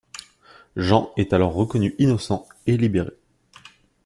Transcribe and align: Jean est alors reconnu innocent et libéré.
Jean 0.77 1.11
est 1.15 1.31
alors 1.31 1.53
reconnu 1.53 1.93
innocent 1.99 2.47
et 2.65 2.75
libéré. 2.75 3.11